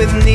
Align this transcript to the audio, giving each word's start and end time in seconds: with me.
with 0.00 0.24
me. 0.24 0.29